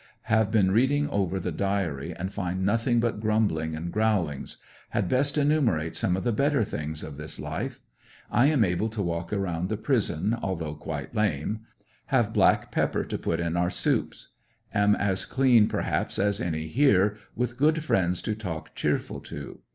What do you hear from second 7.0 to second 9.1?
of this life. I am able to